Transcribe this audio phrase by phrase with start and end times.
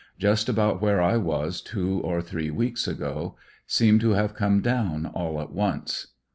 [0.17, 3.35] Just about where I was two or three weeks ago.
[3.67, 6.07] Seem to have come down all at once.